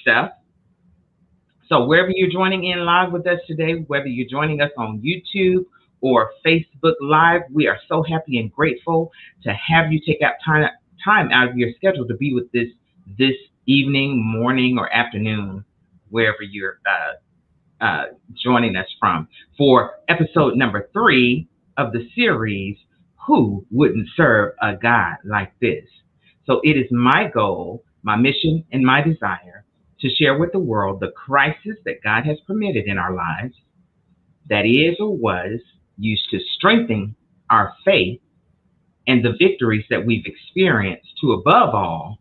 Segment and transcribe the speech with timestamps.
[0.00, 0.32] stuff.
[1.68, 5.66] So wherever you're joining in live with us today, whether you're joining us on YouTube
[6.00, 9.12] or Facebook Live, we are so happy and grateful
[9.44, 10.68] to have you take out time
[11.04, 12.68] time out of your schedule to be with this
[13.18, 13.36] this
[13.66, 15.64] evening, morning, or afternoon,
[16.10, 18.04] wherever you're uh, uh,
[18.34, 22.76] joining us from, for episode number three of the series,
[23.26, 25.84] Who Wouldn't Serve a God Like This?
[26.46, 29.64] So it is my goal, my mission, and my desire
[30.00, 33.54] to share with the world the crisis that God has permitted in our lives
[34.48, 35.60] that is or was
[35.98, 37.14] used to strengthen
[37.50, 38.20] our faith
[39.06, 42.18] and the victories that we've experienced to, above all,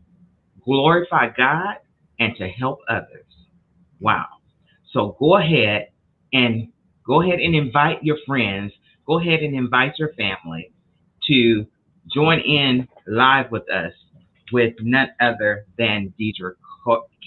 [0.64, 1.76] glorify God
[2.20, 3.26] and to help others.
[4.00, 4.26] Wow.
[4.94, 5.90] So go ahead
[6.34, 6.70] and
[7.06, 8.72] go ahead and invite your friends,
[9.06, 10.72] go ahead and invite your family
[11.28, 11.66] to
[12.14, 13.94] join in live with us
[14.52, 16.54] with none other than Deidre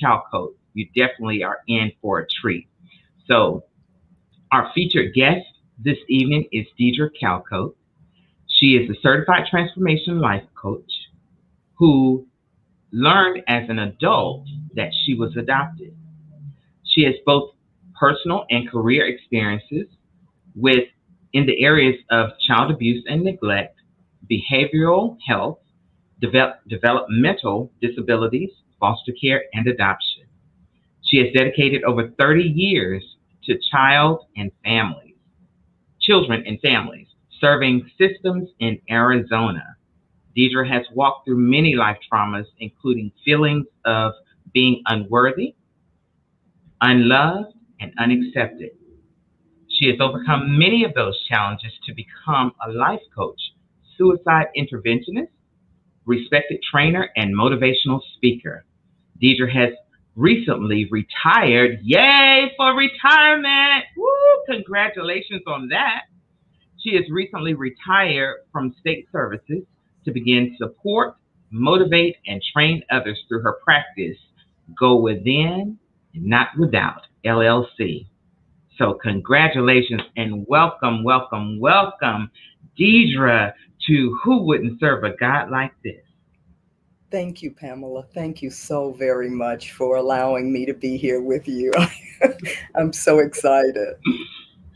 [0.03, 0.55] Calcoat.
[0.75, 2.69] You definitely are in for a treat.
[3.29, 3.65] So,
[4.53, 5.47] our featured guest
[5.79, 7.75] this evening is Deidre Calcoat.
[8.47, 10.93] She is a certified transformation life coach
[11.75, 12.27] who
[12.93, 15.95] learned as an adult that she was adopted.
[16.85, 17.51] She has both
[17.99, 19.87] personal and career experiences
[20.55, 20.85] with
[21.33, 23.77] in the areas of child abuse and neglect,
[24.31, 25.59] behavioral health,
[26.21, 28.51] develop, developmental disabilities,
[28.81, 30.25] foster care, and adoption.
[31.03, 33.05] She has dedicated over 30 years
[33.45, 35.15] to child and families,
[36.01, 37.07] children and families,
[37.41, 39.77] serving systems in Arizona.
[40.37, 44.13] Deidre has walked through many life traumas, including feelings of
[44.53, 45.55] being unworthy,
[46.81, 48.71] unloved, and unaccepted.
[49.69, 53.41] She has overcome many of those challenges to become a life coach,
[53.97, 55.29] suicide interventionist,
[56.05, 58.65] respected trainer, and motivational speaker.
[59.23, 59.73] Deidre has
[60.17, 61.81] recently retired.
[61.83, 63.85] Yay for retirement!
[63.97, 64.07] Woo!
[64.47, 66.03] Congratulations on that.
[66.79, 69.63] She has recently retired from state services
[70.05, 71.17] to begin support,
[71.51, 74.17] motivate, and train others through her practice,
[74.79, 75.79] Go Within
[76.15, 78.07] Not Without, LLC.
[78.79, 82.31] So congratulations and welcome, welcome, welcome,
[82.79, 83.53] Deidre,
[83.87, 86.01] to Who Wouldn't Serve a God Like This?
[87.11, 88.05] Thank you, Pamela.
[88.15, 91.73] Thank you so very much for allowing me to be here with you.
[92.77, 93.97] I'm so excited.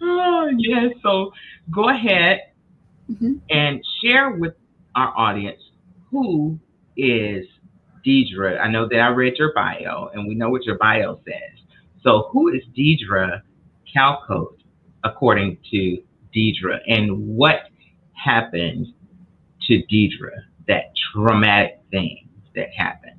[0.03, 0.93] Oh, yes.
[1.03, 1.33] So
[1.71, 2.41] go ahead
[3.11, 3.34] mm-hmm.
[3.50, 4.55] and share with
[4.97, 5.61] our audience
[6.11, 6.59] who
[6.97, 7.47] is
[8.05, 8.61] Deidre.
[8.61, 11.59] I know that I read your bio and we know what your bio says.
[12.03, 13.41] So, who is Deidre
[13.95, 14.59] Calcoat
[15.05, 16.03] according to
[16.37, 16.78] Deidre?
[16.87, 17.71] And what
[18.12, 18.89] happened
[19.66, 23.14] to Deidre, that traumatic thing that happened?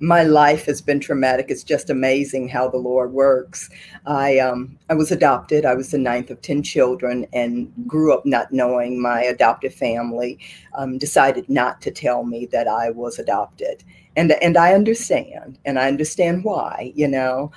[0.00, 1.46] my life has been traumatic.
[1.50, 3.68] It's just amazing how the Lord works.
[4.06, 5.66] I um, I was adopted.
[5.66, 10.38] I was the ninth of ten children, and grew up not knowing my adoptive family.
[10.74, 13.84] Um, decided not to tell me that I was adopted,
[14.16, 16.92] and and I understand, and I understand why.
[16.96, 17.52] You know.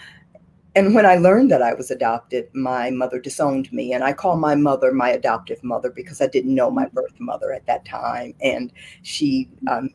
[0.76, 3.94] And when I learned that I was adopted, my mother disowned me.
[3.94, 7.54] And I call my mother my adoptive mother because I didn't know my birth mother
[7.54, 8.34] at that time.
[8.42, 8.74] And
[9.04, 9.92] she, um,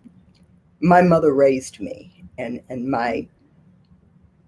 [0.81, 3.27] my mother raised me and and my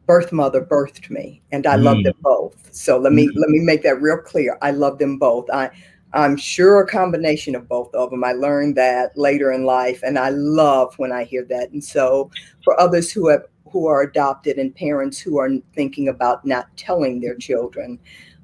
[0.07, 1.83] birth mother birthed me and i mm.
[1.83, 3.33] love them both so let me mm.
[3.37, 5.71] let me make that real clear i love them both i
[6.12, 10.19] i'm sure a combination of both of them i learned that later in life and
[10.19, 12.31] i love when i hear that and so
[12.65, 17.20] for others who have who are adopted and parents who are thinking about not telling
[17.20, 17.98] their children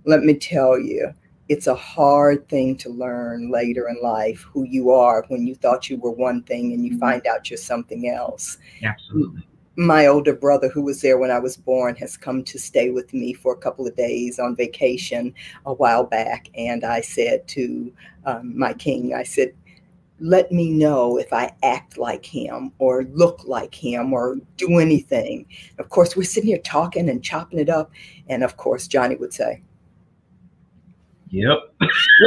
[0.05, 1.13] let me tell you
[1.49, 5.89] it's a hard thing to learn later in life who you are when you thought
[5.89, 7.01] you were one thing and you mm-hmm.
[7.01, 8.59] find out you're something else.
[8.83, 9.47] Absolutely.
[9.79, 13.13] My older brother, who was there when I was born, has come to stay with
[13.13, 15.35] me for a couple of days on vacation
[15.67, 16.49] a while back.
[16.57, 17.93] And I said to
[18.25, 19.53] um, my king, I said,
[20.19, 25.47] let me know if I act like him or look like him or do anything.
[25.79, 27.91] Of course, we're sitting here talking and chopping it up.
[28.29, 29.63] And of course, Johnny would say,
[31.31, 31.59] Yep.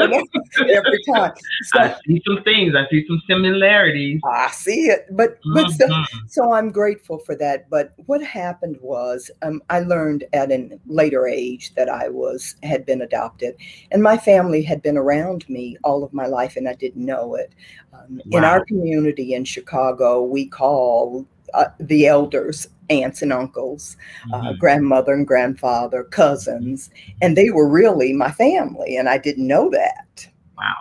[0.60, 1.34] Every time.
[1.64, 2.76] So, I see some things.
[2.76, 4.22] I see some similarities.
[4.26, 6.04] I see it, but but mm-hmm.
[6.04, 7.70] so, so, I'm grateful for that.
[7.70, 12.86] But what happened was, um, I learned at a later age that I was had
[12.86, 13.56] been adopted,
[13.92, 17.36] and my family had been around me all of my life, and I didn't know
[17.36, 17.54] it.
[17.94, 18.38] Um, wow.
[18.38, 23.98] In our community in Chicago, we call uh, the elders aunts and uncles,
[24.34, 24.48] uh, mm-hmm.
[24.48, 26.90] uh, grandmother and grandfather, cousins,
[27.22, 30.28] and they were really my family, and I didn't know that.
[30.58, 30.76] Wow.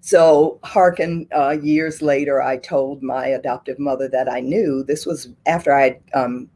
[0.00, 5.28] So, hearken, uh, years later, I told my adoptive mother that I knew this was
[5.46, 6.48] after I um,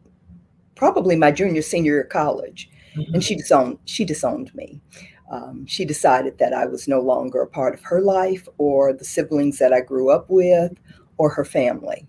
[0.77, 3.15] probably my junior, senior year of college, Mhm.
[3.15, 4.81] and she disowned she disowned me.
[5.31, 9.05] Um, she decided that I was no longer a part of her life or the
[9.05, 10.73] siblings that I grew up with
[11.19, 12.07] or her family.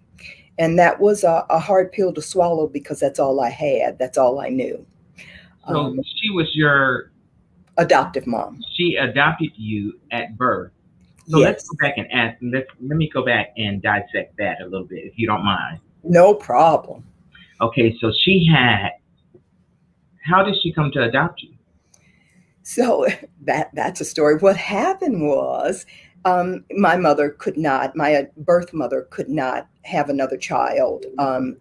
[0.62, 3.98] And that was a, a hard pill to swallow because that's all I had.
[3.98, 4.86] That's all I knew.
[5.68, 7.12] So Um, she was your,
[7.78, 8.62] adoptive mom.
[8.76, 10.72] she adopted you at birth.
[11.28, 12.38] So let's go back and ask.
[12.44, 15.80] Let let me go back and dissect that a little bit, if you don't mind.
[16.04, 17.04] No problem.
[17.60, 18.90] Okay, so she had.
[20.24, 21.54] How did she come to adopt you?
[22.62, 23.08] So
[23.46, 24.36] that that's a story.
[24.38, 25.86] What happened was
[26.26, 31.58] um, my mother could not, my birth mother could not have another child um,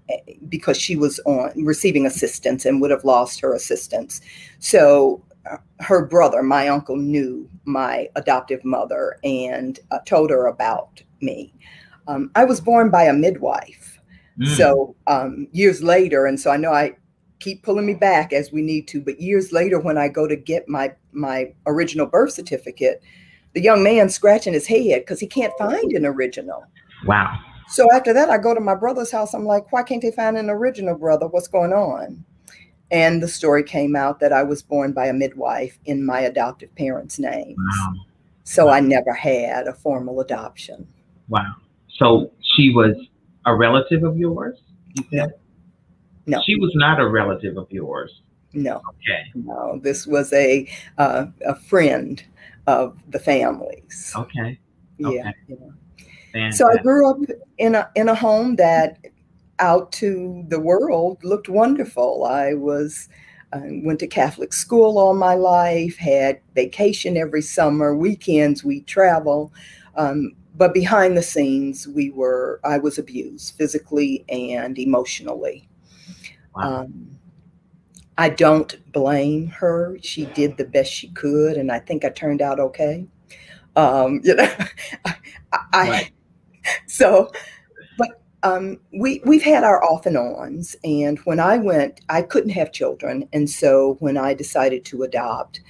[0.49, 4.21] because she was on receiving assistance and would have lost her assistance.
[4.59, 11.03] So uh, her brother, my uncle, knew my adoptive mother and uh, told her about
[11.23, 11.55] me.
[12.07, 13.99] Um, I was born by a midwife.
[14.39, 16.97] Mm, So um, years later, and so I know I
[17.39, 20.37] keep pulling me back as we need to, but years later, when I go to
[20.37, 23.03] get my my original birth certificate,
[23.55, 26.65] the young man scratching his head because he can't find an original.
[27.07, 27.39] wow.
[27.69, 29.33] So after that, I go to my brother's house.
[29.33, 31.29] I'm like, why can't they find an original, brother?
[31.29, 32.25] What's going on?
[32.91, 36.75] And the story came out that I was born by a midwife in my adoptive
[36.75, 37.57] parents' names.
[37.57, 37.93] Wow.
[38.43, 40.89] So I never had a formal adoption.
[41.29, 41.55] Wow.
[41.97, 42.97] So she was
[43.47, 44.59] a relative of yours?
[44.97, 45.35] You said?
[46.27, 46.43] No.
[46.45, 48.21] She was not a relative of yours.
[48.53, 48.83] No.
[48.89, 49.31] Okay.
[49.35, 50.69] No, this was a
[50.99, 52.23] uh, a friend
[52.67, 54.13] of the families.
[54.17, 54.59] Okay.
[54.99, 55.09] Yeah.
[55.09, 55.59] okay.
[56.35, 56.51] yeah.
[56.51, 57.19] So I grew up
[57.59, 58.99] in a in a home that
[59.59, 62.25] out to the world looked wonderful.
[62.25, 63.09] I was
[63.53, 69.53] I went to Catholic school all my life, had vacation every summer, weekends we travel.
[69.97, 75.69] Um, but behind the scenes, we were I was abused physically and emotionally.
[76.55, 76.83] Wow.
[76.83, 77.20] Um,
[78.21, 79.97] I don't blame her.
[80.03, 83.07] She did the best she could, and I think I turned out okay.
[83.77, 84.53] Um, you know,
[85.07, 85.15] I,
[85.73, 86.13] I Right.
[86.87, 87.33] so,
[87.97, 92.51] but um, we we've had our off and ons, and when I went, I couldn't
[92.51, 95.63] have children, and so when I decided to adopt,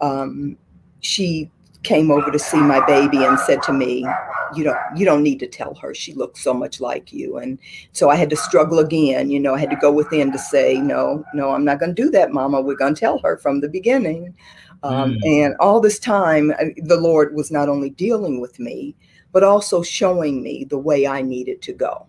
[0.00, 0.56] um,
[1.00, 1.50] she
[1.82, 4.06] came over to see my baby and said to me,
[4.54, 5.94] "You don't you don't need to tell her.
[5.94, 7.58] She looks so much like you." And
[7.92, 9.30] so I had to struggle again.
[9.30, 12.02] You know, I had to go within to say, "No, no, I'm not going to
[12.02, 12.60] do that, Mama.
[12.60, 14.34] We're going to tell her from the beginning."
[14.82, 15.44] Um, Mm.
[15.44, 18.94] And all this time, the Lord was not only dealing with me,
[19.32, 22.06] but also showing me the way I needed to go.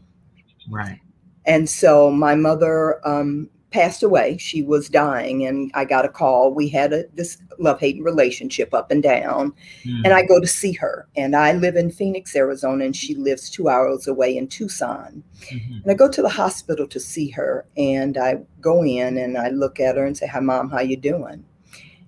[0.69, 1.00] Right.
[1.45, 4.38] And so my mother um, passed away.
[4.38, 6.54] She was dying, and I got a call.
[6.54, 9.54] We had a, this love hate relationship up and down.
[9.83, 10.01] Mm.
[10.06, 11.07] And I go to see her.
[11.16, 15.24] And I live in Phoenix, Arizona, and she lives two hours away in Tucson.
[15.51, 15.83] Mhm.
[15.83, 17.66] And I go to the hospital to see her.
[17.77, 20.98] And I go in and I look at her and say, Hi, Mom, how you
[20.98, 21.44] doing?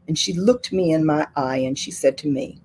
[0.07, 2.61] And she looked me in my eye and she said to me,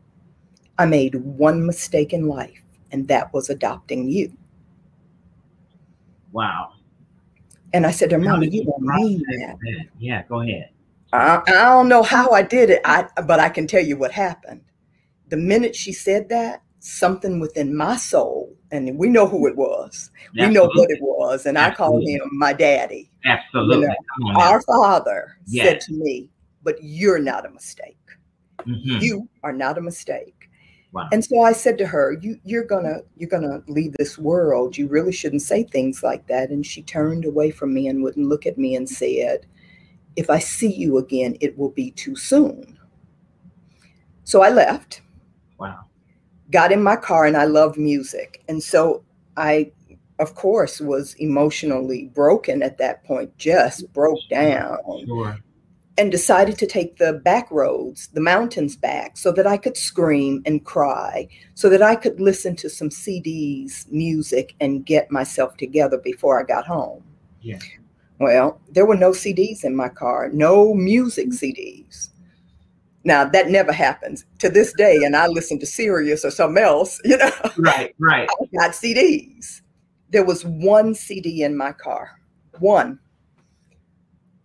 [0.78, 2.62] I made one mistake in life,
[2.93, 4.32] and that was adopting you.
[6.32, 6.72] Wow.
[7.76, 9.58] And I said to her, How Mom, you don't mean that.
[9.61, 9.87] that?
[9.99, 10.70] Yeah, go ahead.
[11.12, 14.12] I, I don't know how I did it, I, but I can tell you what
[14.12, 14.62] happened.
[15.28, 20.11] The minute she said that, something within my soul, and we know who it was,
[20.34, 22.12] we know what it was, and I call Absolutely.
[22.14, 23.76] him my daddy, Absolutely.
[23.82, 24.40] you know, Come on now.
[24.52, 26.31] our father, said to me,
[26.62, 27.98] But you're not a mistake.
[28.60, 29.03] Mhm.
[29.03, 30.45] You are not a mistake.
[30.96, 31.10] Wow.
[31.12, 34.79] And so I said to her, you, you're gonna you're gonna leave this world.
[34.79, 36.48] You really shouldn't say things like that.
[36.48, 39.44] And she turned away from me and wouldn't look at me and said,
[40.17, 42.79] If I see you again, it will be too soon.
[44.24, 45.03] So I left,
[45.58, 45.84] Wow.
[46.50, 48.43] got in my car, and I love music.
[48.48, 49.05] And so
[49.36, 49.72] I,
[50.19, 55.36] of course, was emotionally broken at that point, just broke down Sure.
[55.98, 60.43] And decided to take the back roads, the mountains back, so that I could scream
[60.44, 65.98] and cry, so that I could listen to some CDs, music, and get myself together
[65.98, 67.03] before I got home.
[67.41, 67.58] Yeah.
[68.19, 71.36] Well, there were no CDs in my car, no music mm-hmm.
[71.36, 72.10] CDs.
[73.05, 77.00] Now that never happens to this day, and I listen to Sirius or something else,
[77.05, 77.31] you know.
[77.56, 77.94] Right.
[77.98, 78.29] Right.
[78.53, 79.62] Not CDs.
[80.10, 82.20] There was one CD in my car,
[82.58, 82.98] one,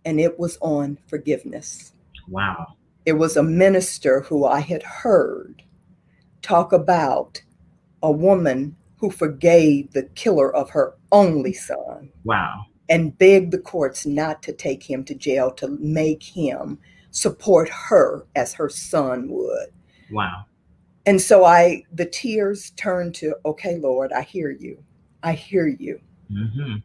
[0.04, 1.92] and it was on forgiveness.
[2.28, 2.76] Wow.
[3.04, 5.62] It was a minister who I had heard
[6.42, 7.42] talk about
[8.02, 12.66] a woman who forgave the killer of her only son Wow.
[12.88, 16.78] and begged the courts not to take him to jail to make him
[17.10, 19.68] support her as her son would.
[20.10, 20.46] Wow.
[21.04, 24.82] And so I, the tears turned to, okay, Lord, I hear you.
[25.22, 26.00] I hear you.
[26.30, 26.76] Mm-hmm.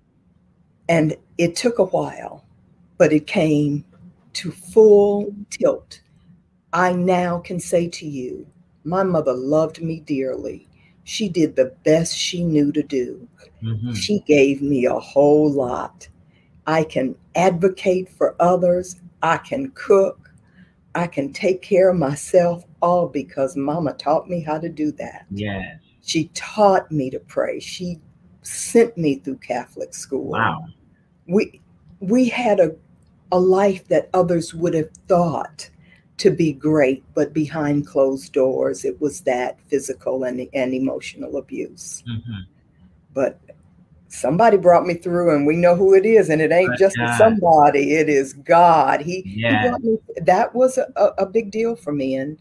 [0.89, 2.45] And it took a while,
[2.97, 3.85] but it came
[4.33, 6.01] to full tilt.
[6.73, 8.45] I now can say to you,
[8.83, 10.67] my mother loved me dearly.
[11.03, 13.27] She did the best she knew to do.
[13.63, 13.93] Mm-hmm.
[13.93, 16.07] She gave me a whole lot.
[16.67, 18.97] I can advocate for others.
[19.21, 20.29] I can cook.
[20.95, 25.25] I can take care of myself, all because mama taught me how to do that.
[25.29, 25.79] Yes.
[26.01, 27.59] She taught me to pray.
[27.59, 27.99] She
[28.41, 30.31] sent me through Catholic school.
[30.31, 30.65] Wow.
[31.27, 31.61] We
[31.99, 32.75] we had a
[33.31, 35.69] a life that others would have thought
[36.17, 42.03] to be great, but behind closed doors, it was that physical and, and emotional abuse.
[42.09, 42.41] Mm-hmm.
[43.13, 43.39] But
[44.07, 46.97] somebody brought me through, and we know who it is, and it ain't But just
[46.97, 47.17] God.
[47.17, 49.01] somebody; it is God.
[49.01, 49.97] He, he brought me.
[50.21, 52.37] That was a, a, a big deal for me, and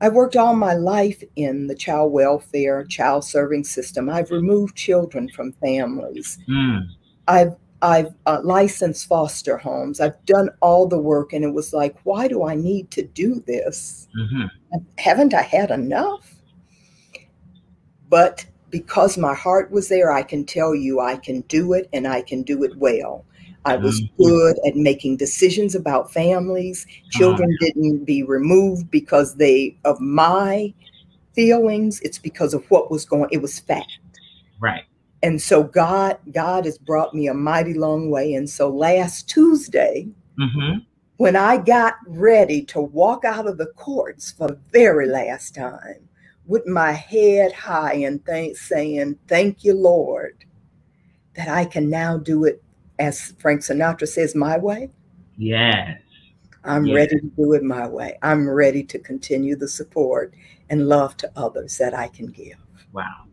[0.00, 4.08] I worked all my life in the child welfare, child serving system.
[4.08, 6.38] I've removed children from families.
[6.48, 6.88] Mm.
[7.28, 10.00] I've I've uh, licensed foster homes.
[10.00, 13.42] I've done all the work, and it was like, why do I need to do
[13.46, 14.08] this?
[14.18, 14.46] Mm-hmm.
[14.98, 16.34] Haven't I had enough?
[18.08, 22.06] But because my heart was there, I can tell you I can do it, and
[22.06, 23.24] I can do it well.
[23.64, 24.10] I was Mhm.
[24.16, 26.86] good at making decisions about families.
[27.10, 30.72] Children didn't be removed because they of my
[31.34, 32.00] feelings.
[32.00, 33.28] It's because of what was going.
[33.30, 33.98] It was fact
[34.60, 34.84] Right.
[35.22, 40.08] And so god god has brought me a mighty long way and so last tuesday
[40.38, 40.78] Mm-hmm.
[41.18, 46.08] when i got ready to walk out of the courts for the very last time
[46.46, 50.44] with my head high and thank, saying thank you lord
[51.34, 52.62] that i can now do it
[52.98, 54.88] as frank sinatra says my way
[55.36, 56.00] Yes.
[56.64, 56.94] i'm Yeah.
[56.94, 60.32] ready to do it my way i'm ready to continue the support
[60.70, 62.56] and love to others that i can give
[62.92, 63.24] Wow.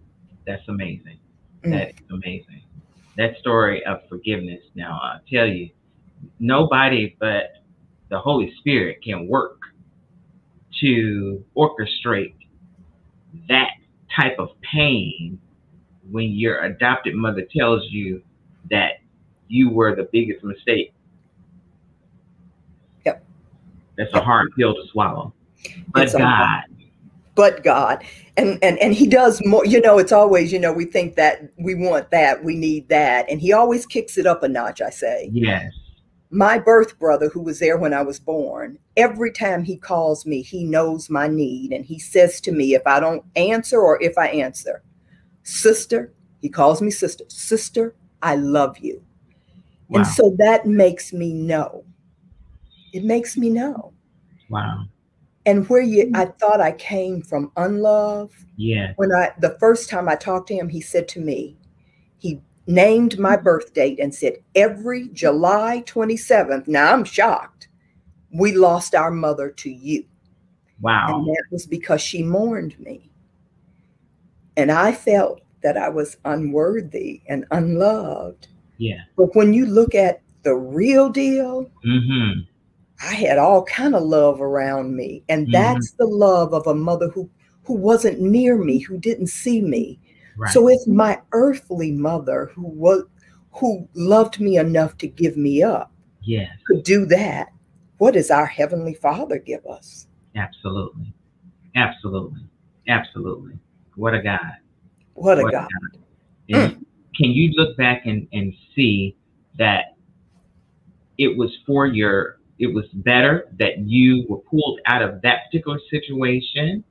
[0.46, 1.20] That's amazing.
[1.68, 1.72] Mm.
[1.72, 2.64] That is amazing.
[3.18, 4.62] That story of forgiveness.
[4.76, 5.70] Now, I tell you,
[6.40, 7.54] nobody but
[8.10, 9.60] the Holy Spirit can work
[10.82, 12.36] to orchestrate
[13.50, 13.72] that
[14.16, 15.40] type of pain
[16.10, 18.22] when your adopted mother tells you
[18.70, 19.02] that
[19.48, 20.94] you were the biggest mistake.
[23.06, 23.24] Yep.
[23.98, 25.34] That's a hard pill to swallow.
[25.94, 26.64] But God,
[27.38, 28.04] but God.
[28.36, 31.50] And and and he does more, you know, it's always, you know, we think that
[31.58, 33.30] we want that, we need that.
[33.30, 35.30] And he always kicks it up a notch, I say.
[35.32, 35.72] yes.
[36.30, 40.42] My birth brother, who was there when I was born, every time he calls me,
[40.42, 41.72] he knows my need.
[41.72, 44.84] And he says to me, if I don't answer or if I answer,
[45.44, 49.02] sister, he calls me sister, sister, I love you.
[49.88, 50.00] Wow.
[50.00, 51.86] And so that makes me know.
[52.92, 53.94] It makes me know.
[54.50, 54.84] wow.
[55.48, 58.94] And where you I thought I came from unlove, Yeah.
[58.98, 61.58] when I the first time I talked to him, he said to me,
[62.20, 66.68] he named my birth date and said, every July 27th.
[66.68, 67.70] Now I'm shocked.
[68.32, 70.04] We lost our mother to you.
[70.82, 71.08] Wow.
[71.20, 73.10] And that was because she mourned me.
[74.58, 78.50] And I felt that I was unworthy and unloved.
[78.78, 79.02] Yeah.
[79.16, 82.42] But when you look at the real deal, Mm-hmm.
[83.02, 85.24] I had all kind of love around me.
[85.30, 85.52] And Mhm.
[85.52, 87.30] that's the love of a mother who
[87.64, 90.00] who wasn't near me, who didn't see me.
[90.38, 90.54] Right.
[90.54, 93.04] So if my earthly mother who was
[93.52, 97.50] who loved me enough to give me up Yeah, could do that,
[97.98, 100.08] what does our heavenly Father give us?
[100.36, 101.14] Absolutely.
[101.76, 102.42] Absolutely.
[102.88, 103.60] Absolutely.
[103.96, 104.54] What a God.
[105.16, 105.68] What a What God.
[106.50, 106.86] And
[107.16, 109.18] Can you look back and, and see
[109.58, 109.96] that
[111.18, 115.80] it was for your, it was better that you were pulled out of that particular
[115.90, 116.84] situation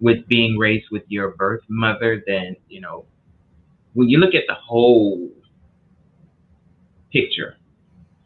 [0.00, 3.04] with being raised with your birth mother than, you know,
[3.94, 5.30] when you look at the whole
[7.12, 7.56] picture,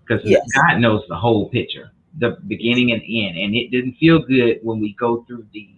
[0.07, 0.43] because Yes.
[0.55, 4.81] God knows the whole picture, the beginning and end, and it didn't feel good when
[4.81, 5.75] we go through these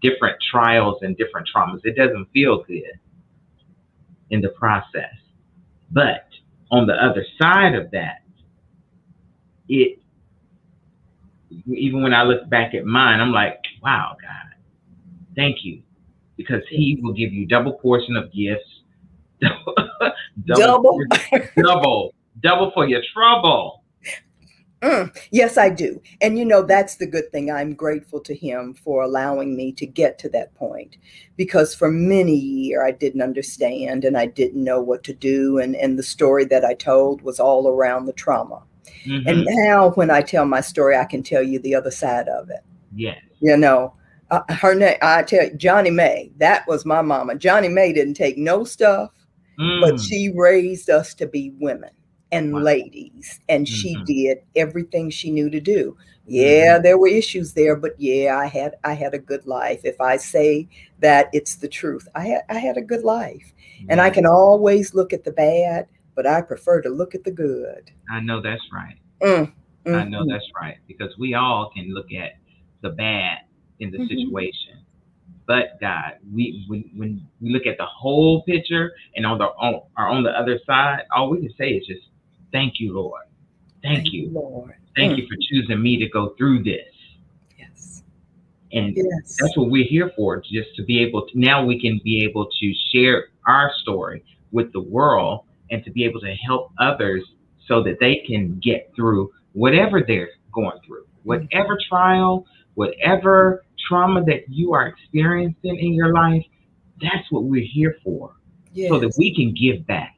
[0.00, 1.80] different trials and different traumas.
[1.84, 2.98] It doesn't feel good
[4.30, 5.14] in the process.
[5.90, 6.26] But
[6.70, 8.22] on the other side of that,
[9.68, 10.01] it
[11.66, 14.54] even when I look back at mine, I'm like, wow, God,
[15.36, 15.82] thank you.
[16.36, 18.64] Because he will give you double portion of gifts.
[20.46, 20.98] Double.
[21.56, 23.82] double, double for your trouble.
[24.82, 26.02] Mm, yes, I do.
[26.20, 27.52] And you know, that's the good thing.
[27.52, 30.96] I'm grateful to him for allowing me to get to that point
[31.36, 35.58] because for many years I didn't understand and I didn't know what to do.
[35.58, 38.64] And, and the story that I told was all around the trauma.
[39.06, 39.22] Mhm.
[39.26, 42.50] And now when I tell my story, I can tell you the other side of
[42.50, 42.60] it.
[42.94, 43.16] Yeah.
[43.40, 43.94] You know,
[44.30, 46.30] Uh, her name, I tell you, Johnny May.
[46.38, 47.34] That was my mama.
[47.34, 49.10] Johnny May didn't take no stuff,
[49.58, 50.08] but Mm.
[50.08, 51.90] she raised us to be women
[52.30, 52.60] and Wow.
[52.60, 54.06] ladies, and she Mhm.
[54.06, 55.94] did everything she knew to do.
[56.26, 59.82] Yeah, there were issues there, but yeah, I had I had a good life.
[59.84, 60.66] If I say
[61.00, 63.52] that it's the truth, I had I had a good life,
[63.90, 67.30] and I can always look at the bad, but I prefer to look at the
[67.30, 67.90] good.
[68.10, 68.96] I know that's right.
[69.22, 69.52] Mm,
[69.86, 70.28] I mm, know mm.
[70.30, 72.32] that's right because we all can look at
[72.82, 73.38] the bad
[73.80, 74.08] in the Mhm.
[74.08, 74.78] situation.
[75.46, 79.82] But God, we when when we look at the whole picture and on the on,
[79.96, 82.02] are on the other side, all we can say is just
[82.52, 83.24] thank you, Lord.
[83.82, 84.30] Thank you.
[84.30, 84.74] Lord.
[84.96, 86.86] Thank Mm, you for choosing me to go through this.
[87.58, 88.04] Yes.
[88.72, 89.36] And Yes.
[89.40, 92.48] that's what we're here for, just to be able to now we can be able
[92.60, 95.40] to share our story with the world
[95.72, 97.24] and to be able to help others
[97.66, 101.94] so that they can get through whatever they're going through, whatever mm-hmm.
[101.94, 106.44] trial, whatever trauma that you are experiencing in your life.
[107.00, 108.36] That's what we're here for,
[108.72, 108.90] Yes.
[108.90, 110.16] so that we can give back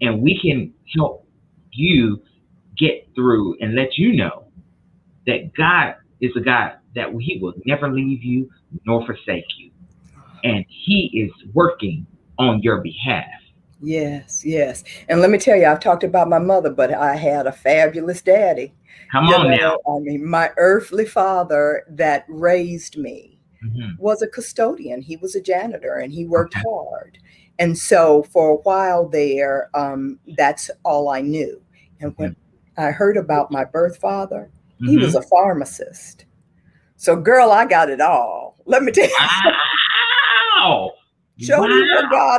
[0.00, 1.26] and we can help
[1.72, 2.22] you
[2.78, 4.46] get through and let you know
[5.26, 8.50] that God is a God that He will never leave you
[8.86, 9.70] nor forsake you.
[10.42, 12.06] And He is working
[12.38, 13.24] on your behalf.
[13.80, 14.84] Yes, yes.
[15.08, 18.22] And let me tell you, I've talked about my mother, but I had a fabulous
[18.22, 18.72] daddy.
[19.10, 19.78] Come You on now.
[19.88, 23.98] I mean, my earthly father that raised me Mhm.
[23.98, 25.02] was a custodian.
[25.02, 26.62] He was a janitor and he worked Okay.
[26.66, 27.18] hard.
[27.58, 31.60] And so for a while there, um, that's all I knew.
[32.00, 32.36] And when
[32.76, 34.50] I heard about my birth father,
[34.80, 35.02] he Mhm.
[35.02, 36.24] was a pharmacist.
[36.96, 38.56] So, girl, I got it all.
[38.66, 39.14] Let me tell you.
[40.56, 40.92] Wow.
[41.38, 42.38] Show me what Wow.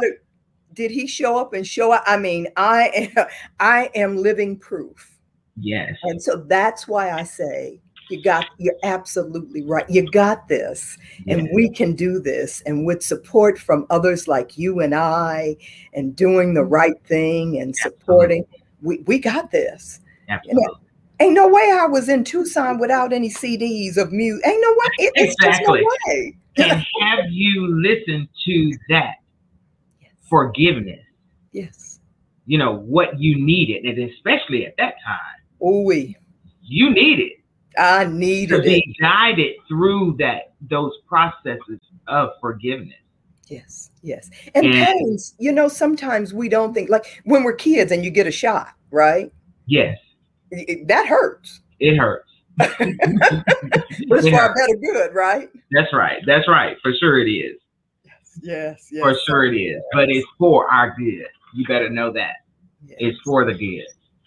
[0.76, 0.92] Did.
[0.92, 2.04] He show up and show up.
[2.06, 3.26] I mean, I am,
[3.60, 5.18] I am living proof,
[5.58, 5.96] Yes.
[6.04, 8.46] and so that's why I say you got.
[8.58, 9.90] You're absolutely right.
[9.90, 11.50] You got this, and yes.
[11.54, 12.62] we can do this.
[12.66, 15.58] And with support from others like you and I,
[15.94, 16.74] and doing the mm-hmm.
[16.74, 18.46] right thing and supporting,
[18.82, 20.00] we we got this.
[20.30, 20.82] Absolutely.
[21.22, 24.46] Ain't no way I was in Tucson without any CDs of music.
[24.46, 24.88] Ain't no way.
[24.98, 25.82] It- It's Exactly.
[25.82, 26.38] just no way.
[26.58, 29.16] and have you listened to that.
[30.30, 31.00] Forgiveness?
[31.52, 32.00] Yes.
[32.46, 36.16] You know, what you needed, and especially at that time, Oh, we.
[36.62, 37.80] you needed it.
[37.80, 38.64] I to needed it.
[38.66, 42.96] be guided through that those processes of forgiveness.
[43.48, 44.30] Yes, yes.
[44.56, 48.12] And And- pains, you know, sometimes we don't think like when we're kids and you
[48.12, 49.32] get a shot, right?
[49.68, 49.98] Yes,
[50.52, 51.62] It- it- that hurts.
[51.80, 52.30] it hurts.
[52.58, 54.62] But it's It for our hurts.
[54.62, 55.50] better good, right?
[55.72, 56.22] That's right.
[56.26, 56.78] That's right.
[56.82, 57.58] For sure it is.
[58.42, 59.02] Yes, yes.
[59.04, 59.82] For sure it is.
[59.94, 61.28] But it's for our good.
[61.54, 62.36] You better know that.
[62.86, 62.98] yes.
[63.00, 63.86] It's for the good.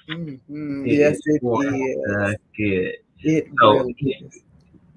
[0.09, 0.87] Mhm.
[0.89, 1.71] It yes, it for is.
[1.73, 2.95] the good.
[3.21, 4.43] It So, really is.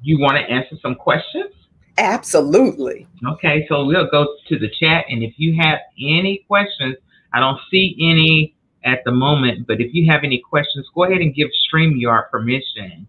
[0.03, 1.53] You want to answer some questions?
[1.97, 3.07] Absolutely.
[3.27, 6.95] Okay, so we'll go to the chat, and if you have any questions,
[7.33, 11.21] I don't see any at the moment, but if you have any questions, go ahead
[11.21, 13.05] and give StreamYard permission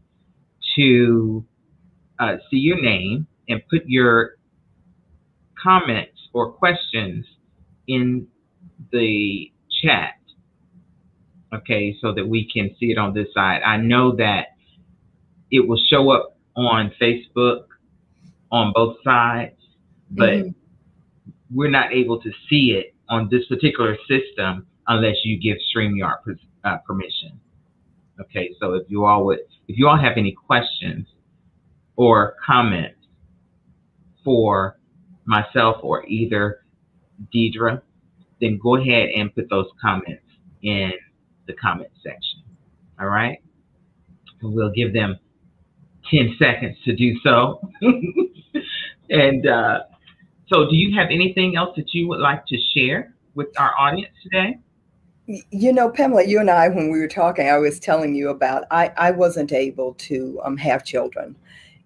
[0.76, 1.44] to
[2.18, 4.36] uh, see your name and put your
[5.62, 7.26] comments or questions
[7.86, 8.26] in
[8.92, 9.50] the
[9.82, 10.14] chat.
[11.54, 13.60] Okay, so that we can see it on this side.
[13.62, 14.48] I know that
[15.50, 17.64] it will show up on Facebook
[18.50, 19.60] on both sides,
[20.10, 20.54] but Mhm.
[21.50, 26.36] we're not able to see it on this particular system unless you give StreamYard per,
[26.64, 27.38] uh, permission.
[28.20, 31.06] Okay, so if you all would, if you all have any questions
[31.96, 32.98] or comments
[34.24, 34.78] for
[35.24, 36.64] myself or either
[37.34, 37.80] Deidre,
[38.40, 40.24] then go ahead and put those comments
[40.62, 40.92] in
[41.46, 42.42] the comment section.
[43.00, 43.38] All right,
[44.40, 45.18] and we'll give them
[46.10, 47.60] 10 seconds to do so.
[49.10, 49.80] and uh,
[50.52, 54.14] so, do you have anything else that you would like to share with our audience
[54.22, 54.58] today?
[55.26, 58.64] You know, Pamela, you and I, when we were talking, I was telling you about
[58.70, 61.36] I, I wasn't able to um, have children,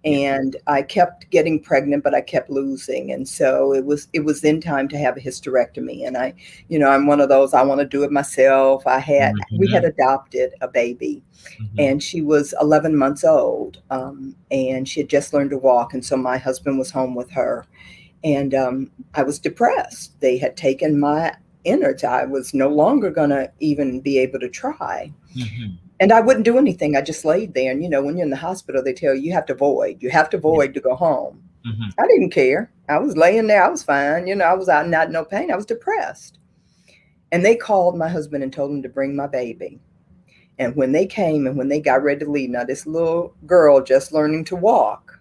[0.06, 4.40] and I kept getting pregnant, but I kept losing, and so it was it was
[4.40, 6.06] then time to have a hysterectomy.
[6.06, 6.34] And I,
[6.68, 8.86] you know, I'm one of those I want to do it myself.
[8.86, 11.22] I had we had adopted a baby,
[11.78, 16.04] and she was 11 months old, um, and she had just learned to walk, and
[16.04, 17.66] so my husband was home with her,
[18.24, 20.20] and um, I was depressed.
[20.20, 22.04] They had taken my innards.
[22.04, 25.12] I was no longer going to even be able to try.
[25.36, 25.78] Mhm.
[25.98, 26.96] And I wouldn't do anything.
[26.96, 27.72] I just laid there.
[27.72, 30.02] And, you know, when you're in the hospital, they tell you you have to void.
[30.02, 31.42] You have to void to go home.
[31.66, 31.90] Mhm.
[31.98, 32.70] I didn't care.
[32.88, 33.64] I was laying there.
[33.64, 34.26] I was fine.
[34.26, 35.50] You know, I was out not in no pain.
[35.50, 36.38] I was depressed.
[37.32, 39.80] And they called my husband and told him to bring my baby.
[40.58, 43.82] And when they came and when they got ready to leave, now this little girl
[43.82, 45.18] just learning to walk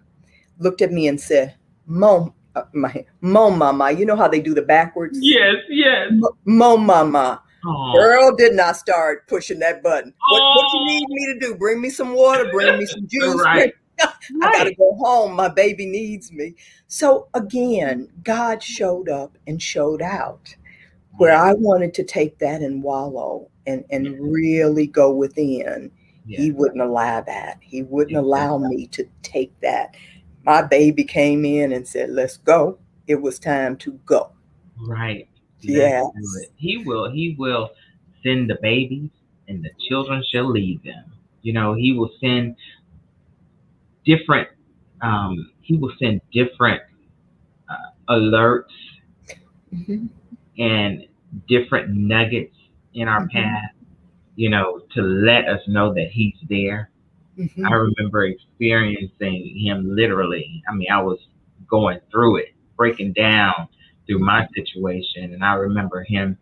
[0.58, 1.54] looked at me and said,
[1.86, 3.90] Mo, uh, my Mo Mama.
[3.92, 5.18] You know how they do the backwards?
[5.20, 6.10] Yes, yes.
[6.12, 7.42] Mo, Mo Mama.
[7.64, 10.12] Girl did not I start pushing that button.
[10.28, 11.54] What, what you need me to do?
[11.56, 12.48] Bring me some water.
[12.52, 13.40] Bring me some juice.
[13.44, 13.72] Right.
[14.00, 15.34] I gotta go home.
[15.34, 16.54] My baby needs me.
[16.86, 20.54] So again, God showed up and showed out
[21.16, 25.90] where I wanted to take that and wallow and, and really go within.
[26.42, 27.58] He wouldn't allow that.
[27.62, 29.96] He wouldn't allow me to take that.
[30.44, 32.78] My baby came in and said, Let's go.
[33.06, 34.32] It was time to go.
[34.86, 35.28] Right.
[35.62, 36.04] Yes.
[36.14, 36.52] Let's do it.
[36.56, 37.10] He will.
[37.10, 37.70] He will
[38.22, 39.10] send the babies,
[39.48, 41.04] and the children shall lead them.
[41.42, 42.56] You know, he will send
[44.04, 44.48] different.
[45.00, 46.82] Um, he will send different
[47.68, 48.64] uh, alerts
[49.72, 50.08] Mhm.
[50.58, 51.06] and
[51.48, 52.54] different nuggets
[52.94, 53.30] in our Mhm.
[53.32, 53.70] path.
[54.36, 56.90] You know, to let us know that he's there.
[57.38, 57.66] Mhm.
[57.68, 60.62] I remember experiencing him literally.
[60.68, 61.18] I mean, I was
[61.68, 63.68] going through it, breaking down
[64.06, 66.38] through my situation, and I remember him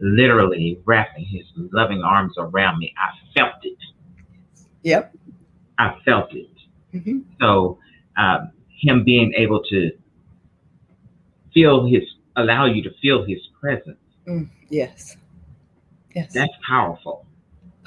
[0.00, 2.92] literally wrapping his loving arms around me.
[2.98, 3.78] I felt it.
[4.82, 5.14] Yep.
[5.78, 6.48] I felt it.
[6.94, 7.24] Mhm.
[7.40, 7.78] So,
[8.16, 9.90] um, him being able to
[11.52, 12.02] feel his,
[12.36, 15.16] allow you to feel his presence, Mm, Yes.
[16.14, 16.32] Yes.
[16.32, 17.24] that's powerful.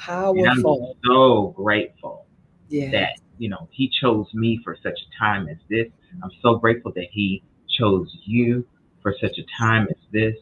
[0.07, 0.95] And I'm Powerful.
[1.05, 2.25] so grateful
[2.69, 2.89] Yeah.
[2.91, 5.87] that you know he chose me for such a time as this
[6.23, 7.41] i'm so grateful that he
[7.77, 8.65] chose you
[9.01, 10.35] for such a time as this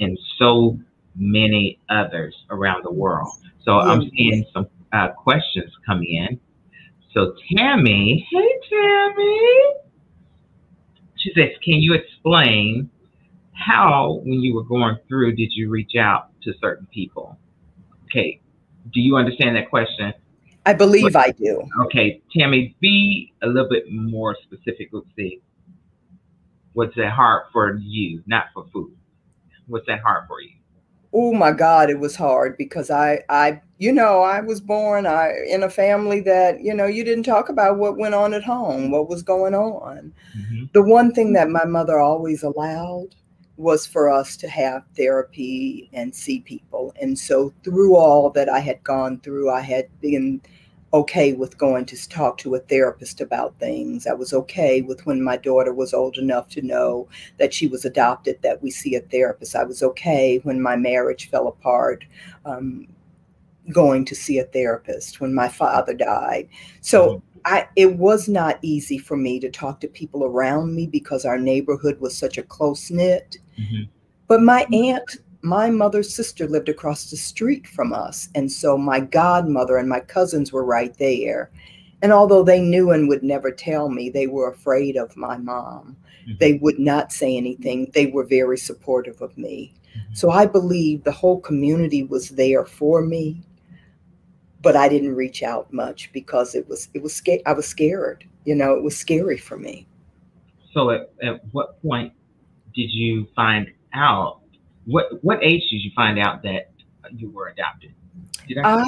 [0.00, 0.78] and so
[1.16, 3.28] many others around the world
[3.64, 6.38] so i'm seeing some uh, questions come in
[7.12, 9.62] so tammy hey tammy
[11.16, 12.90] she says can you explain
[13.52, 17.38] how when you were going through did you reach out to certain people
[18.04, 18.40] okay
[18.92, 20.12] do you understand that question
[20.64, 21.62] I believe I do.
[21.86, 24.90] Okay, Tammy, be a little bit more specific.
[24.92, 25.40] Let's see.
[26.74, 28.96] What's that hard for you, not for food?
[29.66, 30.50] What's that hard for you?
[31.14, 35.32] Oh my God, it was hard because I, I, you know, I was born I,
[35.46, 38.90] in a family that, you know, you didn't talk about what went on at home,
[38.90, 40.14] what was going on.
[40.38, 40.64] Mm-hmm.
[40.72, 43.08] The one thing that my mother always allowed
[43.58, 46.94] was for us to have therapy and see people.
[47.00, 50.40] And so through all that I had gone through, I had been
[50.94, 54.06] okay with going to talk to a therapist about things.
[54.06, 57.84] I was okay with when my daughter was old enough to know that she was
[57.84, 59.56] adopted, that we see a therapist.
[59.56, 62.04] I was okay when my marriage fell apart,
[62.44, 62.86] um,
[63.70, 66.48] going to see a therapist when my father died.
[66.80, 71.24] So I, it was not easy for me to talk to people around me because
[71.24, 73.38] our neighborhood was such a close knit.
[73.58, 73.88] Mhm.
[74.28, 78.28] But my aunt, my mother's sister lived across the street from us.
[78.34, 81.50] And so my godmother and my cousins were right there.
[82.00, 85.96] And although they knew and would never tell me, they were afraid of my mom.
[86.28, 86.38] Mhm.
[86.38, 87.90] They would not say anything.
[87.92, 89.74] They were very supportive of me.
[89.96, 90.16] Mhm.
[90.16, 93.42] So I believe the whole community was there for me.
[94.62, 97.42] But I didn't reach out much because it was it was scared.
[97.46, 98.24] I was scared.
[98.44, 99.86] You know, it was scary for me.
[100.72, 102.12] So, at, at what point
[102.74, 104.41] did you find out?
[104.86, 106.70] What what age did you find out that
[107.14, 107.94] you were adopted?
[108.48, 108.84] Did I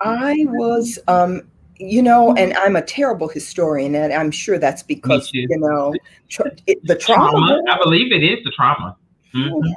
[0.00, 1.42] I was um
[1.76, 5.92] you know, and I'm a terrible historian, and I'm sure that's because you know
[6.28, 7.30] tra- it, the trauma.
[7.30, 7.62] trauma?
[7.68, 8.96] I believe it is the trauma.
[9.32, 9.72] Mhm.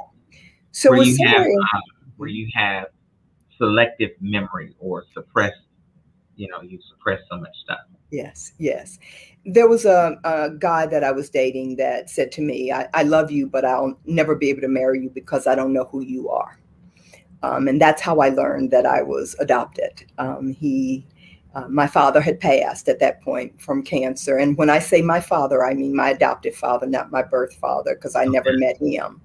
[0.70, 1.82] So where you have um,
[2.16, 2.86] where you have
[3.58, 5.52] selective memory or suppress.
[6.36, 7.80] You know, you suppress so much stuff.
[8.10, 8.98] Yes, yes.
[9.50, 13.02] There was a, a guy that I was dating that said to me, I, I
[13.02, 16.02] love you, but I'll never be able to marry you because I don't know who
[16.02, 16.58] you are.
[17.42, 20.04] Um, and that's how I learned that I was adopted.
[20.18, 21.06] Um, he,
[21.54, 24.36] uh, my father had passed at that point from cancer.
[24.36, 27.94] And when I say my father, I mean my adoptive father, not my birth father,
[27.94, 29.20] because I never met him.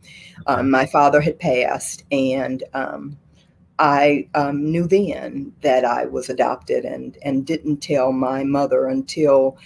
[0.48, 3.18] Um, my father had passed, and um,
[3.80, 9.58] I um, knew then that I was adopted and, and didn't tell my mother until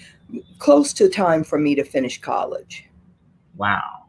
[0.59, 2.85] close to time for me to finish college.
[3.55, 4.05] Wow.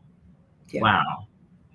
[0.71, 0.83] Yeah.
[0.83, 1.27] Wow.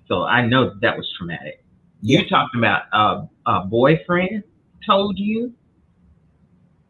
[0.07, 1.63] So I know that, that was traumatic.
[2.01, 2.27] You Yeah.
[2.29, 4.43] talked about uh, a boyfriend
[4.85, 5.53] told you.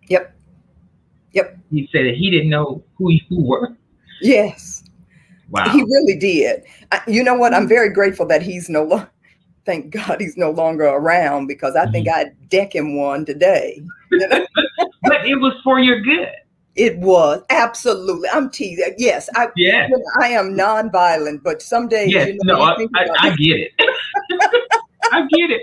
[0.09, 0.35] Yep.
[1.33, 1.57] Yep.
[1.71, 3.75] He said that he didn't know who you were.
[4.21, 4.83] Yes,
[5.49, 5.71] Wow.
[5.71, 6.63] he really did.
[6.91, 7.53] I, you know what?
[7.53, 9.09] I'm very grateful that he's no longer,
[9.65, 13.83] thank God he's no longer around because I think I'd deck him one today.
[15.05, 16.29] But it was for your good.
[16.75, 18.29] It was absolutely.
[18.29, 18.95] I'm teasing.
[18.97, 19.87] Yes, I, Yeah.
[20.21, 22.27] I am nonviolent, but some days, Yes.
[22.29, 23.71] you know, No, I, I, I get it.
[25.11, 25.61] I get it.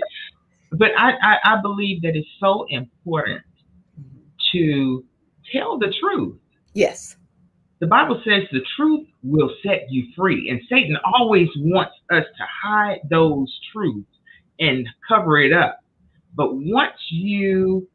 [0.71, 3.41] But I, I, I believe that it's so important
[4.53, 5.03] to
[5.51, 6.37] tell the truth.
[6.73, 7.17] yes,
[7.79, 10.49] the Bible says the truth will set you free.
[10.49, 14.07] And Satan always wants us to hide those truths
[14.59, 15.79] and cover it up.
[16.35, 17.89] But once you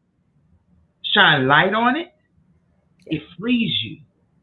[1.15, 2.09] shine light on it,
[3.07, 3.99] it frees you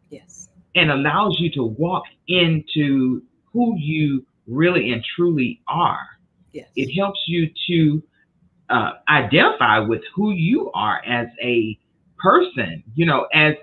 [0.10, 0.50] Yes.
[0.76, 3.22] and allows you to walk into
[3.52, 6.06] who you really and truly are.
[6.52, 6.70] Yes.
[6.76, 8.04] It helps you to
[8.70, 11.78] uh, identify with who you are as a
[12.20, 13.56] person, you know, as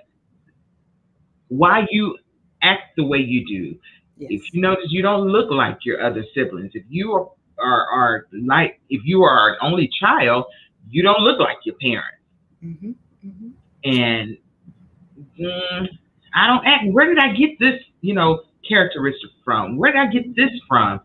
[1.48, 2.16] why you
[2.62, 3.78] act the way you do.
[4.16, 4.30] yes.
[4.32, 8.26] If you notice you don't look like your other siblings, if you are, are, are
[8.46, 10.44] like, if you are an only child,
[10.88, 12.18] you don't look like your parents.
[12.60, 13.50] hmm hmm
[13.84, 14.36] And
[15.40, 15.88] mm,
[16.34, 19.76] I don't act, where did I get this, you know, characteristic from?
[19.76, 21.00] Where did I get this from?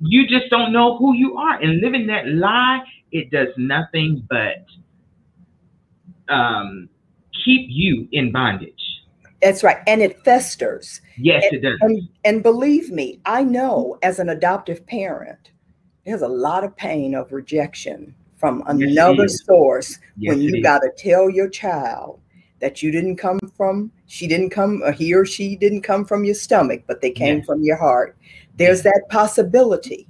[0.00, 1.60] You just don't know who you are.
[1.60, 2.80] And living that lie,
[3.12, 4.64] it does nothing but
[6.28, 6.88] um,
[7.44, 8.72] keep you in bondage.
[9.40, 9.78] That's right.
[9.86, 11.00] And it festers.
[11.18, 11.78] Yes, it does.
[11.82, 15.50] And, and believe me, I know as an adoptive parent,
[16.06, 19.44] there's a lot of pain of rejection from another is.
[19.44, 22.20] source Yes, when you got to tell your child
[22.60, 26.24] that you didn't come from, she didn't come, or he or she didn't come from
[26.24, 27.46] your stomach, but they came Yes.
[27.46, 28.16] from your heart.
[28.56, 30.06] There's that possibility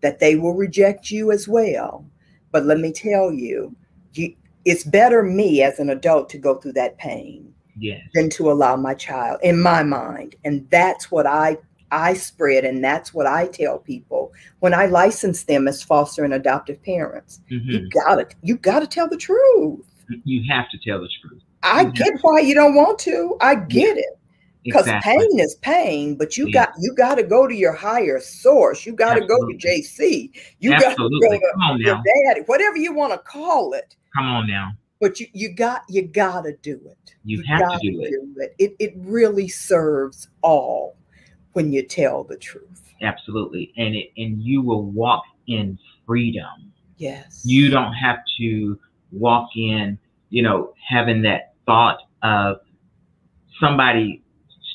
[0.00, 2.04] that they will reject you as well.
[2.52, 3.74] But let me tell you,
[4.14, 8.02] you it's better me as an adult to go through that pain Yes.
[8.14, 11.56] than to allow my child in my mind and that's what i
[11.92, 16.34] i spread and that's what i tell people when i license them as foster and
[16.34, 17.66] adoptive parents Mhm.
[17.66, 19.86] you gotta you gotta tell the truth
[20.24, 21.42] You have to tell the truth.
[21.62, 21.94] I Mhm.
[21.94, 24.18] get why you don't want to i get it
[24.64, 25.12] because Exactly.
[25.28, 26.66] pain is pain but you Yeah.
[26.66, 30.30] got you got to go to your higher source you got to go to jc
[30.60, 33.96] you got to go to Come on your daddy whatever you want to call it
[34.14, 34.72] Come on now.
[35.00, 38.12] but you you got you gotta do it You have to do it.
[38.36, 38.54] it.
[38.58, 40.96] it it really serves all
[41.52, 43.72] when you tell the truth Absolutely.
[43.76, 46.72] And it and you will walk in freedom.
[46.96, 48.78] yes You don't have to
[49.12, 49.96] walk in,
[50.30, 52.58] you know, having that thought of
[53.60, 54.22] somebody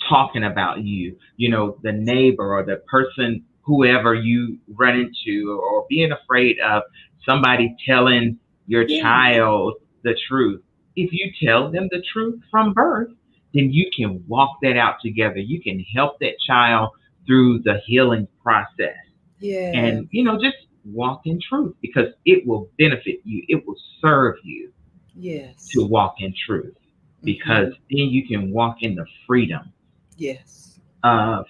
[0.09, 5.85] talking about you, you know, the neighbor or the person, whoever you run into, or
[5.89, 6.83] being afraid of
[7.25, 8.37] somebody telling
[8.67, 9.01] your Yeah.
[9.01, 10.61] child the truth.
[10.95, 13.09] If you tell them the truth from birth,
[13.53, 15.37] then you can walk that out together.
[15.37, 16.91] You can help that child
[17.25, 18.95] through the healing process
[19.39, 23.75] yeah and you know just walk in truth because it will benefit you it will
[24.01, 24.71] serve you
[25.15, 25.67] yes.
[25.69, 26.75] to walk in truth
[27.23, 29.71] because then you can walk in the freedom
[30.17, 30.79] yes.
[31.03, 31.45] of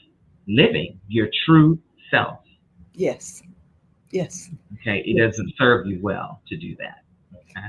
[0.47, 1.80] living your true
[2.12, 2.39] self.
[2.93, 3.41] Yes.
[4.12, 4.49] Yes.
[4.82, 7.04] Okay it doesn't serve you well to do that.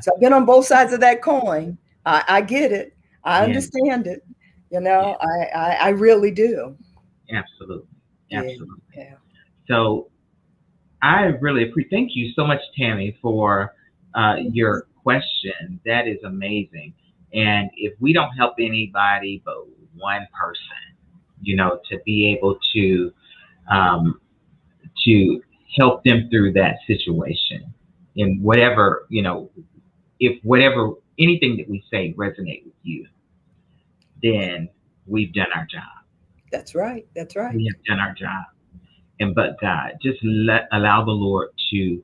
[0.03, 1.79] So i've been on both sides of that coin.
[2.05, 2.97] I i get it.
[3.25, 3.45] I Yeah.
[3.47, 4.25] understand it.
[4.71, 6.77] You know I, I i really do.
[7.31, 7.89] Absolutely.
[8.33, 8.77] Absolutely.
[8.95, 9.15] yeah.
[9.69, 10.11] So
[11.03, 13.75] i really appreciate thank you so much tammy for
[14.15, 16.95] uh, your question that is amazing.
[17.33, 19.57] And if we don't help anybody but
[19.97, 20.59] one person
[21.41, 23.13] you know to be able to
[23.71, 24.21] um,
[25.05, 25.43] to
[25.77, 27.73] help them through that situation
[28.17, 29.51] in whatever you know
[30.21, 33.07] if whatever anything that we say resonate with you
[34.23, 34.69] then
[35.07, 35.83] we've done our job.
[36.51, 37.07] That's right.
[37.15, 37.55] That's right.
[37.55, 38.45] We have done our job.
[39.21, 42.03] And but God, just let allow the Lord to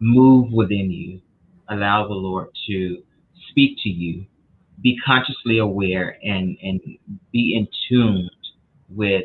[0.00, 1.20] move within you.
[1.68, 3.02] Allow the Lord to
[3.50, 4.26] speak to you.
[4.82, 6.80] Be consciously aware and and
[7.32, 8.28] be in tune
[8.88, 9.24] with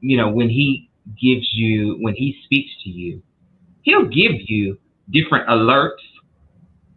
[0.00, 3.22] you know when he gives you when he speaks to you
[3.82, 4.78] he'll give you
[5.10, 6.04] different alerts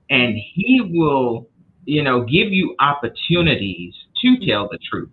[0.10, 1.48] and he will
[1.86, 5.10] you know give you opportunities to tell the truth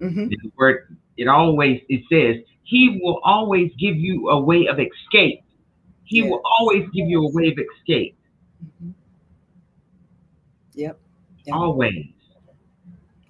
[0.00, 4.78] hmm the word it always it says he will always give you a way of
[4.78, 5.42] escape
[6.10, 8.16] he will always give you a way of escape
[8.82, 8.92] Mhm.
[10.74, 11.00] Yep.
[11.46, 11.54] Yep.
[11.56, 12.06] always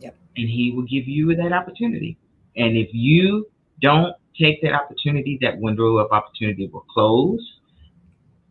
[0.00, 0.16] Yep.
[0.36, 2.16] and he will give you that opportunity
[2.56, 3.46] and if you
[3.80, 7.40] don't take that opportunity that window of opportunity will close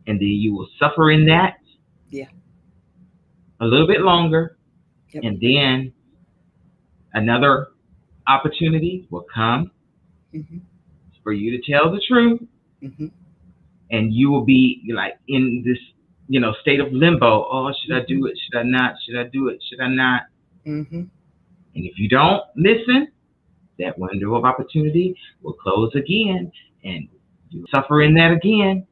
[0.06, 1.58] and then you will suffer in that
[2.10, 2.28] Yeah.
[3.60, 4.56] a little bit longer
[5.12, 5.24] Yep.
[5.24, 5.92] and then
[7.14, 7.68] another
[8.28, 9.70] opportunity will come
[10.32, 10.58] hmm
[11.22, 12.40] for you to tell the truth
[12.80, 13.08] hmm
[13.90, 15.78] and you will be like in this
[16.28, 17.46] you know state of limbo.
[17.50, 18.38] Oh should i do it?
[18.44, 18.94] Should i not?
[19.06, 19.62] Should i do it?
[19.68, 20.22] Should i not?
[20.64, 21.04] Hmm
[21.74, 23.08] and if you don't listen
[23.78, 26.50] that window of opportunity will close again
[26.84, 27.08] and
[27.50, 28.86] you suffer in that again.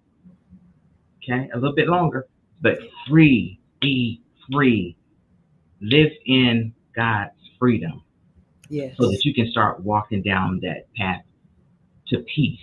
[1.22, 2.26] Okay a little bit longer.
[2.62, 4.96] But free be free.
[5.80, 8.02] Live in God's freedom.
[8.70, 8.94] Yes.
[8.98, 11.22] so that you can start walking down that path
[12.08, 12.58] to peace.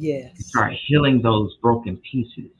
[0.00, 0.46] Yes.
[0.46, 2.50] Start healing those broken pieces.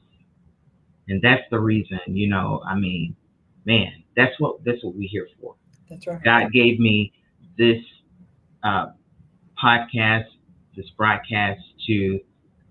[1.09, 3.16] And that's the reason, you know, I mean,
[3.64, 5.55] man, that's what that's what we're here for.
[5.88, 6.22] That's right.
[6.22, 7.12] God gave me
[7.57, 7.83] this
[8.62, 8.88] uh,
[9.61, 10.26] podcast,
[10.76, 12.20] this broadcast to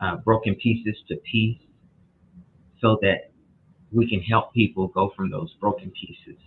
[0.02, 1.60] uh, broken pieces to peace,
[2.80, 3.32] so that
[3.92, 6.40] we can help people go from those broken pieces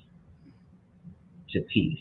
[1.50, 1.98] to peace.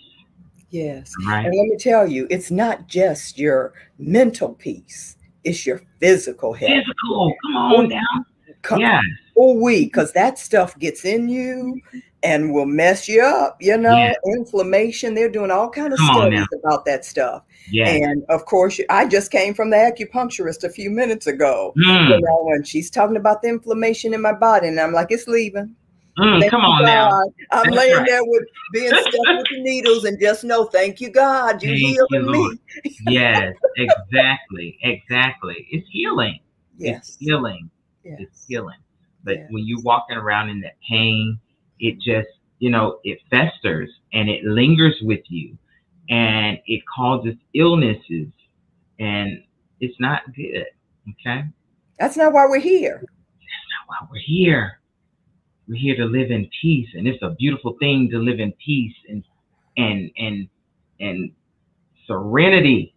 [0.69, 1.11] Yes.
[1.27, 1.45] Right?
[1.45, 6.71] And let me tell you, it's not just your mental peace, it's your physical health.
[6.71, 8.25] Physical, come on now.
[8.61, 9.03] Co- Yes,
[9.37, 11.81] Oh, we, because that stuff gets in you
[12.21, 13.57] and will mess you up.
[13.59, 14.13] You know, Yeah.
[14.27, 15.15] inflammation.
[15.15, 17.43] They're doing all kind of Come studies about that stuff.
[17.71, 17.89] yes.
[18.03, 21.73] And of course, I just came from the acupuncturist a few minutes ago.
[21.77, 25.07] Mm, You know, and she's talking about the inflammation in my body, and I'm like,
[25.11, 25.75] it's leaving.
[26.17, 27.09] Mm, come you, on now.
[27.51, 28.07] I'm That's laying right.
[28.07, 28.43] there with
[28.73, 32.31] being stuck with the needles, and just know, thank you, God, you Thank you, healing
[32.83, 32.91] me.
[33.07, 35.67] Yes, exactly, exactly.
[35.71, 36.39] It's healing.
[36.77, 37.69] Yes, It's healing.
[38.03, 38.77] yes, It's healing.
[39.23, 39.47] But Yes.
[39.51, 41.39] when you're walking around in that pain,
[41.79, 45.57] it just, you know, it festers and it lingers with you
[46.09, 48.27] and it causes illnesses
[48.99, 49.43] and
[49.79, 50.65] it's not good.
[51.09, 51.43] Okay?
[51.99, 52.97] That's not why we're here.
[52.99, 54.79] That's not why we're here.
[55.71, 56.89] We're here to live in peace.
[56.95, 59.23] And it's a beautiful thing to live in peace and
[59.77, 60.49] and and
[60.99, 61.31] and
[62.07, 62.95] serenity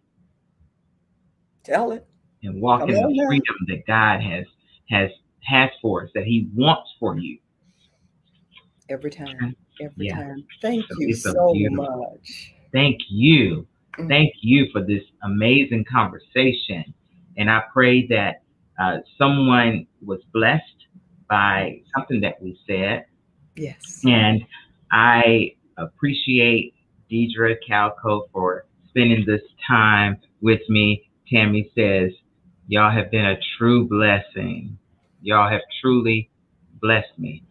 [1.63, 2.05] Tell it.
[2.43, 3.27] and walk Come in the now.
[3.27, 4.45] freedom that God has
[4.89, 5.11] has
[5.45, 7.39] has for us, that He wants for you.
[8.89, 9.55] Every time.
[9.81, 10.17] Every Yeah.
[10.17, 10.45] time.
[10.61, 11.87] Thank you so so beautiful.
[11.87, 12.53] much.
[12.73, 13.67] Thank you.
[13.99, 14.07] Mm.
[14.09, 16.93] Thank you for this amazing conversation.
[17.37, 18.43] And I pray that
[18.79, 20.84] uh, someone was blessed
[21.29, 23.05] by something that we said.
[23.55, 24.01] Yes.
[24.03, 24.43] And
[24.91, 26.73] I appreciate
[27.11, 31.09] Deidre Calco for spending this time with me.
[31.31, 32.11] Tammy says,
[32.67, 34.77] Y'all have been a true blessing.
[35.21, 36.29] Y'all have truly
[36.81, 37.43] blessed me.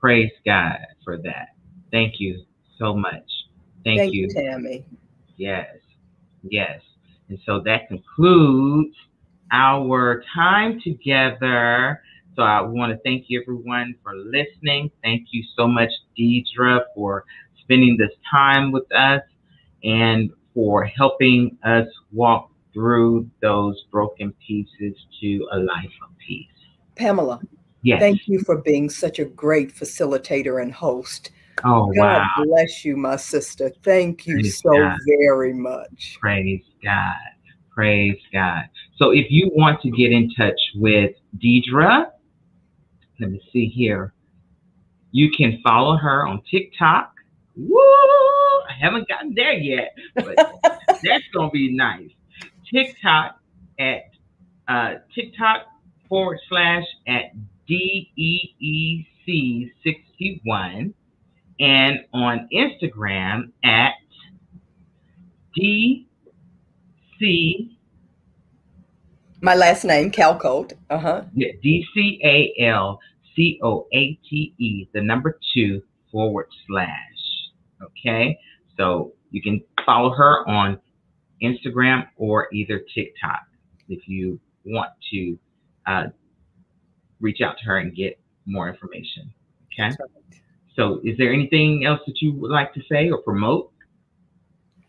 [0.00, 1.48] Praise God for that.
[1.90, 2.44] Thank you
[2.78, 3.24] so much.
[3.84, 4.22] Thank, Thank you.
[4.22, 4.84] you, Tammy.
[5.36, 5.76] Yes,
[6.42, 6.80] yes.
[7.28, 8.96] And so that concludes
[9.52, 12.02] our time together.
[12.36, 14.90] So I want to thank you everyone for listening.
[15.02, 17.24] Thank you so much, Deidre, for
[17.60, 19.22] spending this time with us
[19.84, 26.48] and for helping us walk through those broken pieces to a life of peace.
[26.96, 27.40] Pamela,
[27.82, 28.00] Yes.
[28.00, 31.30] thank you for being such a great facilitator and host.
[31.64, 32.28] oh, God wow.
[32.38, 33.70] bless you, my sister.
[33.84, 34.98] Thank you Praise so God.
[35.06, 36.16] very much.
[36.20, 37.14] Praise God.
[37.72, 38.64] Praise God.
[38.96, 42.06] So if you want to get in touch with Deidre,
[43.20, 44.12] let me see here.
[45.12, 47.12] You can follow her on TikTok.
[47.56, 47.78] Woo!
[48.68, 50.34] I haven't gotten there yet, but
[50.88, 52.10] that's gonna be nice.
[52.72, 53.38] TikTok
[53.78, 54.10] at
[54.66, 55.66] uh, TikTok
[56.08, 57.32] forward slash at
[57.66, 60.94] D E E C sixty one,
[61.60, 63.92] and on Instagram at
[65.54, 66.08] D
[67.20, 67.73] C
[69.44, 70.72] My last name, Calcote.
[70.88, 71.24] Uh huh.
[71.36, 72.98] D C A L
[73.36, 76.88] C O A T E, the number two forward slash.
[77.82, 78.38] Okay,
[78.78, 80.80] so you can follow her on
[81.42, 83.42] Instagram or either TikTok
[83.90, 85.38] if you want to
[85.86, 86.04] uh,
[87.20, 89.30] reach out to her and get more information.
[89.66, 89.94] Okay,
[90.74, 93.70] so is there anything else that you would like to say or promote?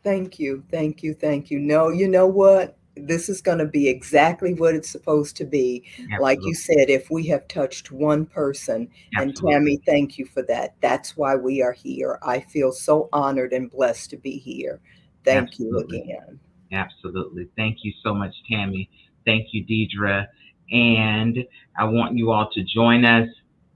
[0.02, 0.64] Thank you.
[0.72, 1.14] Thank you.
[1.14, 1.60] Thank you.
[1.60, 2.78] No, you know what?
[2.98, 5.84] This is going to be exactly what it's supposed to be.
[6.20, 10.76] Like you said, if we have touched one person, and Tammy, thank you for that.
[10.82, 12.20] That's why we are here.
[12.24, 14.80] I feel so honored and blessed to be here.
[15.24, 15.98] Thank Absolutely.
[15.98, 16.40] you again.
[16.72, 17.48] Absolutely.
[17.56, 18.90] Thank you so much, Tammy.
[19.26, 20.28] Thank you, Deidre.
[20.72, 21.46] And
[21.78, 23.28] I want you all to join us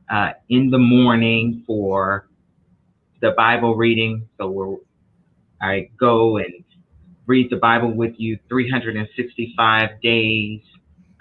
[0.10, 2.28] uh, in the morning for
[3.22, 4.28] the Bible reading.
[4.38, 4.80] So we'll,
[5.62, 6.64] I go and
[7.30, 10.62] read the Bible with you 365 days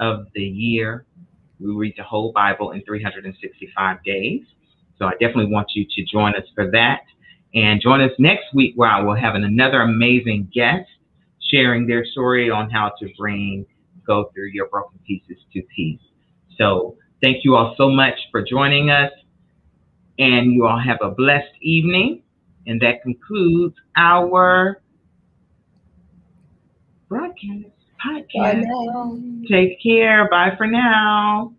[0.01, 1.05] of the year.
[1.61, 4.41] We read the whole Bible in 365 days.
[4.99, 7.03] So I definitely want you to join us for that.
[7.55, 10.89] And join us next week where I will have an, another amazing guest
[11.51, 13.67] sharing their story on how to bring,
[14.07, 16.01] go through your broken pieces to peace.
[16.57, 19.13] So thank you all so much for joining us.
[20.19, 22.23] And you all have a blessed evening.
[22.67, 24.81] And that concludes our
[27.09, 27.67] broadcast
[28.05, 28.65] podcast.
[29.51, 30.29] Take care.
[30.31, 31.53] Bye for now.